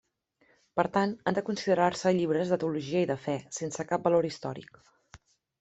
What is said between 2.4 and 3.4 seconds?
de teologia i de fe,